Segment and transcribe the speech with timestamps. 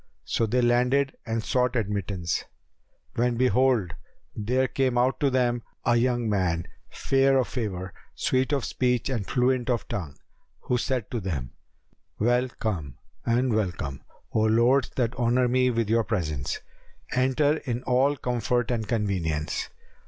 [0.25, 2.43] So they landed and sought admittance;
[3.13, 3.93] when behold,
[4.35, 9.27] there came out to them a young man, fair of favour, sweet of speech and
[9.27, 10.17] fluent of tongue,
[10.61, 11.51] who said to them,
[12.17, 14.01] "Well come and welcome,
[14.33, 16.61] O lords that honour me with your presence!
[17.13, 19.69] Enter in all comfort and convenience!"